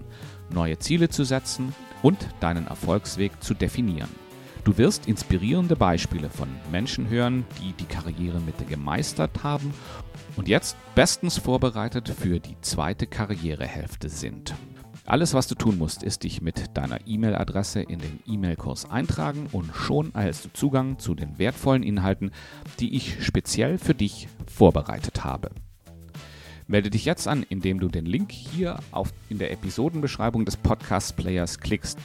neue 0.50 0.80
Ziele 0.80 1.10
zu 1.10 1.26
setzen 1.26 1.76
und 2.02 2.26
deinen 2.40 2.68
Erfolgsweg 2.68 3.44
zu 3.44 3.54
definieren. 3.54 4.16
Du 4.64 4.78
wirst 4.78 5.08
inspirierende 5.08 5.76
Beispiele 5.76 6.30
von 6.30 6.48
Menschen 6.72 7.10
hören, 7.10 7.44
die 7.60 7.74
die 7.74 7.84
Karrieremitte 7.84 8.64
gemeistert 8.64 9.44
haben 9.44 9.74
und 10.38 10.48
jetzt 10.48 10.78
bestens 10.96 11.38
vorbereitet 11.38 12.08
für 12.08 12.40
die 12.40 12.56
zweite 12.62 13.08
Karrierehälfte 13.08 14.08
sind. 14.08 14.56
Alles, 15.06 15.34
was 15.34 15.48
du 15.48 15.56
tun 15.56 15.78
musst, 15.78 16.04
ist 16.04 16.24
dich 16.24 16.42
mit 16.42 16.78
deiner 16.78 17.00
E-Mail-Adresse 17.08 17.82
in 17.82 18.00
den 18.00 18.20
E-Mail-Kurs 18.28 18.90
eintragen 18.90 19.48
und 19.52 19.76
schon 19.76 20.14
erhältst 20.14 20.46
du 20.46 20.50
Zugang 20.54 21.00
zu 21.00 21.16
den 21.16 21.40
wertvollen 21.40 21.84
Inhalten, 21.84 22.32
die 22.80 22.96
ich 22.96 23.24
speziell 23.24 23.78
für 23.78 23.96
dich 23.96 24.28
vorbereitet 24.46 25.24
habe. 25.24 25.52
Melde 26.68 26.90
dich 26.90 27.06
jetzt 27.06 27.28
an, 27.28 27.44
indem 27.50 27.80
du 27.80 27.88
den 27.88 28.06
Link 28.06 28.32
hier 28.32 28.80
auf, 28.92 29.12
in 29.30 29.40
der 29.40 29.52
Episodenbeschreibung 29.52 30.46
des 30.46 30.56
Podcast-Players 30.58 31.60
klickst 31.60 31.98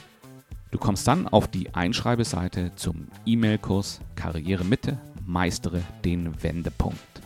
Du 0.71 0.77
kommst 0.77 1.07
dann 1.07 1.27
auf 1.27 1.47
die 1.47 1.73
Einschreibeseite 1.73 2.73
zum 2.75 3.07
E-Mail-Kurs 3.25 4.01
Karriere 4.15 4.65
Mitte, 4.65 4.97
meistere 5.25 5.81
den 6.03 6.43
Wendepunkt. 6.43 7.16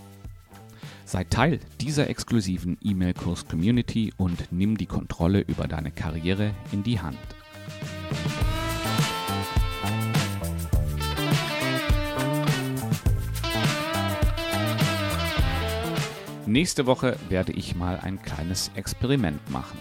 Sei 1.11 1.25
Teil 1.25 1.59
dieser 1.81 2.09
exklusiven 2.09 2.77
E-Mail-Kurs-Community 2.81 4.13
und 4.15 4.49
nimm 4.53 4.77
die 4.77 4.85
Kontrolle 4.85 5.41
über 5.41 5.67
deine 5.67 5.91
Karriere 5.91 6.53
in 6.71 6.83
die 6.83 7.01
Hand. 7.01 7.17
Nächste 16.45 16.85
Woche 16.85 17.17
werde 17.27 17.51
ich 17.51 17.75
mal 17.75 17.99
ein 17.99 18.21
kleines 18.21 18.71
Experiment 18.75 19.49
machen. 19.49 19.77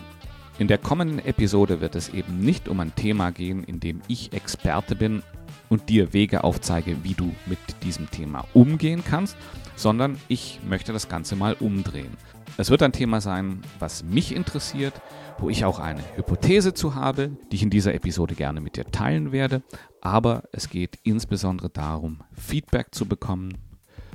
In 0.58 0.66
der 0.66 0.78
kommenden 0.78 1.20
Episode 1.20 1.80
wird 1.80 1.94
es 1.94 2.08
eben 2.08 2.40
nicht 2.40 2.68
um 2.68 2.80
ein 2.80 2.92
Thema 2.96 3.30
gehen, 3.30 3.62
in 3.62 3.78
dem 3.78 4.00
ich 4.08 4.32
Experte 4.32 4.96
bin 4.96 5.22
und 5.70 5.88
dir 5.88 6.12
Wege 6.12 6.44
aufzeige, 6.44 7.02
wie 7.02 7.14
du 7.14 7.34
mit 7.46 7.58
diesem 7.82 8.10
Thema 8.10 8.44
umgehen 8.52 9.02
kannst, 9.02 9.36
sondern 9.76 10.18
ich 10.28 10.60
möchte 10.68 10.92
das 10.92 11.08
Ganze 11.08 11.36
mal 11.36 11.54
umdrehen. 11.54 12.18
Es 12.58 12.68
wird 12.68 12.82
ein 12.82 12.92
Thema 12.92 13.22
sein, 13.22 13.62
was 13.78 14.04
mich 14.04 14.34
interessiert, 14.34 14.92
wo 15.38 15.48
ich 15.48 15.64
auch 15.64 15.78
eine 15.78 16.02
Hypothese 16.16 16.74
zu 16.74 16.94
habe, 16.94 17.30
die 17.50 17.56
ich 17.56 17.62
in 17.62 17.70
dieser 17.70 17.94
Episode 17.94 18.34
gerne 18.34 18.60
mit 18.60 18.76
dir 18.76 18.84
teilen 18.84 19.32
werde, 19.32 19.62
aber 20.02 20.42
es 20.52 20.68
geht 20.68 20.98
insbesondere 21.02 21.70
darum, 21.70 22.20
Feedback 22.32 22.88
zu 22.94 23.06
bekommen, 23.06 23.56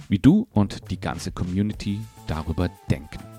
wie 0.08 0.20
du 0.20 0.48
und 0.52 0.92
die 0.92 1.00
ganze 1.00 1.32
Community 1.32 2.00
darüber 2.28 2.70
denken. 2.92 3.35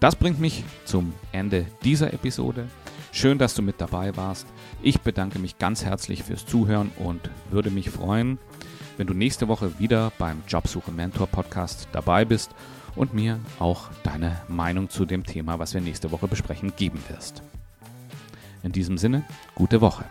Das 0.00 0.14
bringt 0.14 0.38
mich 0.38 0.64
zum 0.84 1.12
Ende 1.32 1.66
dieser 1.82 2.12
Episode. 2.12 2.68
Schön, 3.10 3.38
dass 3.38 3.54
du 3.54 3.62
mit 3.62 3.80
dabei 3.80 4.16
warst. 4.16 4.46
Ich 4.80 5.00
bedanke 5.00 5.40
mich 5.40 5.58
ganz 5.58 5.84
herzlich 5.84 6.22
fürs 6.22 6.46
Zuhören 6.46 6.92
und 6.98 7.30
würde 7.50 7.70
mich 7.70 7.90
freuen, 7.90 8.38
wenn 8.96 9.08
du 9.08 9.14
nächste 9.14 9.48
Woche 9.48 9.80
wieder 9.80 10.12
beim 10.18 10.42
Jobsuche 10.46 10.92
Mentor 10.92 11.26
Podcast 11.26 11.88
dabei 11.90 12.24
bist 12.24 12.52
und 12.94 13.12
mir 13.12 13.40
auch 13.58 13.88
deine 14.04 14.40
Meinung 14.46 14.88
zu 14.88 15.04
dem 15.04 15.24
Thema, 15.24 15.58
was 15.58 15.74
wir 15.74 15.80
nächste 15.80 16.12
Woche 16.12 16.28
besprechen, 16.28 16.72
geben 16.76 17.02
wirst. 17.08 17.42
In 18.62 18.70
diesem 18.70 18.98
Sinne, 18.98 19.24
gute 19.56 19.80
Woche. 19.80 20.04